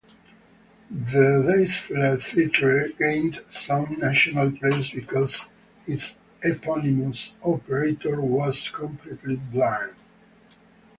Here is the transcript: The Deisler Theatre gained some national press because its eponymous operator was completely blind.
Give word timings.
The 0.89 1.43
Deisler 1.45 2.23
Theatre 2.23 2.87
gained 2.97 3.39
some 3.51 3.99
national 3.99 4.49
press 4.51 4.89
because 4.89 5.41
its 5.85 6.17
eponymous 6.41 7.33
operator 7.43 8.19
was 8.19 8.67
completely 8.69 9.35
blind. 9.35 9.93